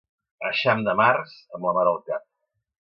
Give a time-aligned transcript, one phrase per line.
[0.49, 2.29] Eixam de març, amb la mare al cap.